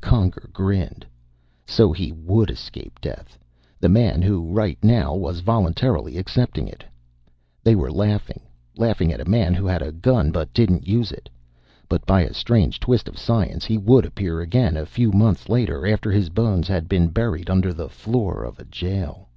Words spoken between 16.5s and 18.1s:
had been buried under the